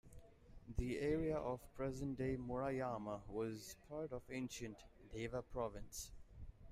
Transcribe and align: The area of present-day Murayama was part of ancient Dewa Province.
The 0.79 0.97
area 0.97 1.35
of 1.37 1.59
present-day 1.75 2.35
Murayama 2.37 3.19
was 3.27 3.75
part 3.87 4.11
of 4.11 4.23
ancient 4.31 4.77
Dewa 5.13 5.43
Province. 5.43 6.09